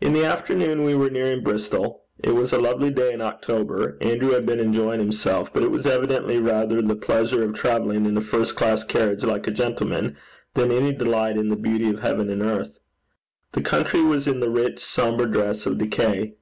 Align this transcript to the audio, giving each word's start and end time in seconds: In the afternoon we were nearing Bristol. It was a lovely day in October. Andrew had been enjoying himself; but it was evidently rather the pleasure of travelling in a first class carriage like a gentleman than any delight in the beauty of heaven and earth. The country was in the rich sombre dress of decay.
In 0.00 0.12
the 0.12 0.24
afternoon 0.24 0.82
we 0.82 0.96
were 0.96 1.08
nearing 1.08 1.44
Bristol. 1.44 2.02
It 2.18 2.32
was 2.32 2.52
a 2.52 2.58
lovely 2.58 2.90
day 2.90 3.12
in 3.12 3.20
October. 3.20 3.96
Andrew 4.00 4.30
had 4.32 4.44
been 4.44 4.58
enjoying 4.58 4.98
himself; 4.98 5.54
but 5.54 5.62
it 5.62 5.70
was 5.70 5.86
evidently 5.86 6.40
rather 6.40 6.82
the 6.82 6.96
pleasure 6.96 7.44
of 7.44 7.54
travelling 7.54 8.04
in 8.04 8.16
a 8.16 8.20
first 8.20 8.56
class 8.56 8.82
carriage 8.82 9.22
like 9.22 9.46
a 9.46 9.52
gentleman 9.52 10.16
than 10.54 10.72
any 10.72 10.92
delight 10.92 11.36
in 11.36 11.46
the 11.48 11.54
beauty 11.54 11.88
of 11.90 12.00
heaven 12.00 12.28
and 12.28 12.42
earth. 12.42 12.80
The 13.52 13.62
country 13.62 14.02
was 14.02 14.26
in 14.26 14.40
the 14.40 14.50
rich 14.50 14.80
sombre 14.84 15.30
dress 15.30 15.64
of 15.64 15.78
decay. 15.78 16.34